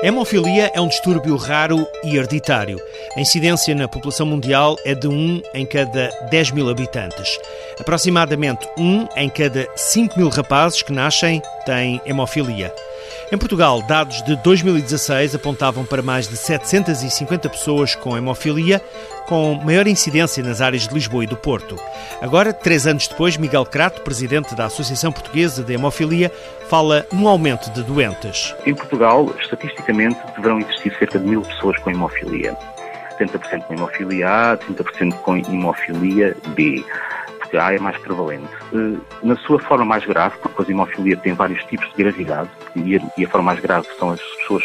[0.00, 2.80] Hemofilia é um distúrbio raro e hereditário.
[3.16, 7.36] A incidência na população mundial é de 1 em cada 10 mil habitantes.
[7.80, 12.72] Aproximadamente 1 em cada 5 mil rapazes que nascem têm hemofilia.
[13.30, 18.80] Em Portugal, dados de 2016 apontavam para mais de 750 pessoas com hemofilia,
[19.26, 21.76] com maior incidência nas áreas de Lisboa e do Porto.
[22.22, 26.32] Agora, três anos depois, Miguel Crato, presidente da Associação Portuguesa de Hemofilia,
[26.70, 28.54] fala num aumento de doentes.
[28.64, 32.56] Em Portugal, estatisticamente, deverão existir cerca de mil pessoas com hemofilia.
[33.20, 36.82] 70% com hemofilia A, 30% com hemofilia B
[37.50, 38.48] que A é mais prevalente.
[38.72, 42.96] Eh, na sua forma mais grave, porque a hemofilia tem vários tipos de gravidade, e
[42.96, 44.64] a, forma mais grave são as pessoas,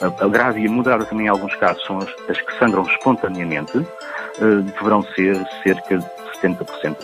[0.00, 3.86] a, grave e a moderada também em alguns casos, são as, as que sangram espontaneamente,
[4.40, 6.06] eh, deverão ser cerca de
[6.42, 6.96] 70%,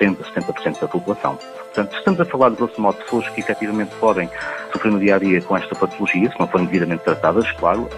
[0.00, 1.36] 60%, 70% da população.
[1.36, 4.28] Portanto, estamos a falar, de grosso modo, de pessoas que efetivamente podem
[4.72, 7.88] sofrer no dia a dia com esta patologia, se não forem devidamente tratadas, claro,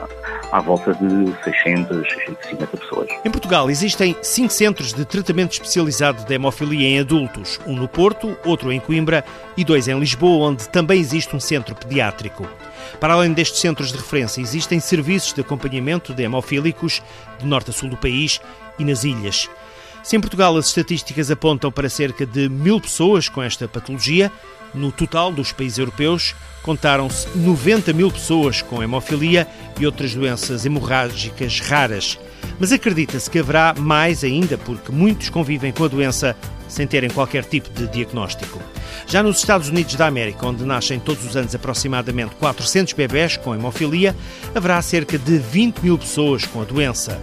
[0.55, 3.08] à volta de 600, 650 pessoas.
[3.24, 8.38] Em Portugal existem cinco centros de tratamento especializado de hemofilia em adultos, um no Porto,
[8.44, 9.24] outro em Coimbra
[9.56, 12.48] e dois em Lisboa, onde também existe um centro pediátrico.
[13.00, 17.02] Para além destes centros de referência, existem serviços de acompanhamento de hemofílicos
[17.41, 18.41] de norte a sul do país
[18.78, 19.50] e nas ilhas.
[20.05, 24.30] Se em Portugal as estatísticas apontam para cerca de mil pessoas com esta patologia,
[24.74, 29.48] no total dos países europeus contaram-se 90 mil pessoas com hemofilia
[29.80, 32.19] e outras doenças hemorrágicas raras.
[32.61, 36.36] Mas acredita-se que haverá mais ainda, porque muitos convivem com a doença
[36.68, 38.61] sem terem qualquer tipo de diagnóstico.
[39.06, 43.55] Já nos Estados Unidos da América, onde nascem todos os anos aproximadamente 400 bebés com
[43.55, 44.14] hemofilia,
[44.55, 47.18] haverá cerca de 20 mil pessoas com a doença.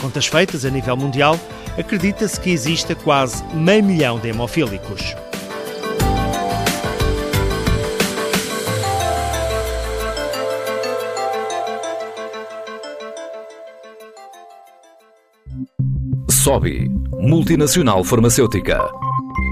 [0.00, 1.38] Contas feitas a nível mundial,
[1.78, 5.14] acredita-se que exista quase meio milhão de hemofílicos.
[16.30, 18.78] Sobi, multinacional farmacêutica.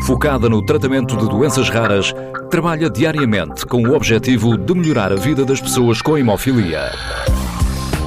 [0.07, 2.15] Focada no tratamento de doenças raras,
[2.51, 6.93] trabalha diariamente com o objetivo de melhorar a vida das pessoas com hemofilia.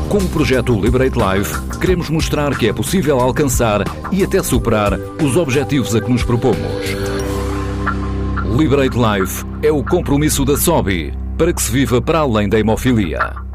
[0.10, 5.36] Com o projeto Liberate Life, queremos mostrar que é possível alcançar e até superar os
[5.36, 6.58] objetivos a que nos propomos.
[8.58, 13.47] Liberate Life é o compromisso da SOBI para que se viva para além da hemofilia.